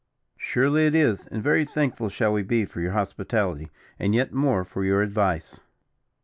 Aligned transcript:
"Surely 0.39 0.87
it 0.87 0.95
is; 0.95 1.27
and 1.27 1.43
very 1.43 1.63
thankful 1.63 2.09
shall 2.09 2.33
we 2.33 2.41
be 2.41 2.65
for 2.65 2.81
your 2.81 2.93
hospitality, 2.93 3.69
and 3.99 4.15
yet 4.15 4.33
more 4.33 4.63
for 4.63 4.83
your 4.83 5.03
advice. 5.03 5.59